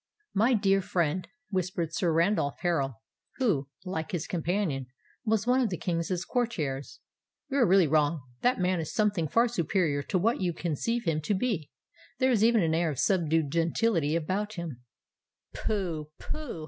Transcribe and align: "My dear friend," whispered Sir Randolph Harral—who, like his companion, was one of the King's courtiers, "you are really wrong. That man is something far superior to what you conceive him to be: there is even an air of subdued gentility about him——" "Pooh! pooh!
"My 0.33 0.55
dear 0.55 0.81
friend," 0.81 1.27
whispered 1.51 1.93
Sir 1.93 2.11
Randolph 2.11 2.57
Harral—who, 2.63 3.69
like 3.85 4.09
his 4.13 4.25
companion, 4.25 4.87
was 5.25 5.45
one 5.45 5.61
of 5.61 5.69
the 5.69 5.77
King's 5.77 6.25
courtiers, 6.25 7.01
"you 7.51 7.57
are 7.59 7.67
really 7.67 7.85
wrong. 7.85 8.23
That 8.41 8.59
man 8.59 8.79
is 8.79 8.91
something 8.91 9.27
far 9.27 9.47
superior 9.47 10.01
to 10.01 10.17
what 10.17 10.41
you 10.41 10.53
conceive 10.53 11.03
him 11.03 11.21
to 11.21 11.35
be: 11.35 11.69
there 12.17 12.31
is 12.31 12.43
even 12.43 12.63
an 12.63 12.73
air 12.73 12.89
of 12.89 12.97
subdued 12.97 13.51
gentility 13.51 14.15
about 14.15 14.53
him——" 14.53 14.81
"Pooh! 15.53 16.09
pooh! 16.17 16.59